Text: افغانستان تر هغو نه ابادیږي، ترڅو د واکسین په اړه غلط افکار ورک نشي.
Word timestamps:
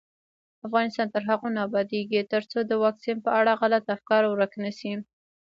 افغانستان 0.67 1.07
تر 1.13 1.21
هغو 1.29 1.47
نه 1.55 1.59
ابادیږي، 1.67 2.21
ترڅو 2.33 2.57
د 2.65 2.71
واکسین 2.83 3.17
په 3.25 3.29
اړه 3.39 3.53
غلط 3.61 3.85
افکار 3.95 4.21
ورک 4.27 4.53
نشي. 4.63 4.93